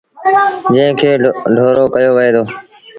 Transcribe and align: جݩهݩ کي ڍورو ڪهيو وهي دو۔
جݩهݩ 0.73 0.97
کي 0.99 1.09
ڍورو 1.55 1.85
ڪهيو 1.93 2.11
وهي 2.15 2.29
دو۔ 2.35 2.43